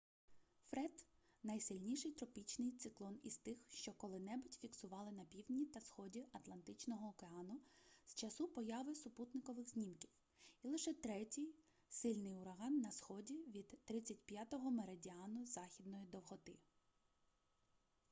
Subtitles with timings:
[0.71, 1.01] фред
[1.43, 7.59] найсильніший тропічний циклон із тих що коли-небудь фіксували на півдні та сході атлантичного океану
[8.05, 10.09] з часу появи супутникових знімків
[10.61, 11.49] і лише третій
[11.89, 16.57] сильний ураган на сході від 35-го меридіану західної довготи